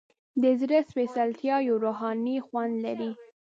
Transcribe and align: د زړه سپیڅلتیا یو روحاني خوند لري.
د 0.41 0.43
زړه 0.61 0.79
سپیڅلتیا 0.89 1.55
یو 1.67 1.75
روحاني 1.85 2.37
خوند 2.47 2.73
لري. 2.85 3.11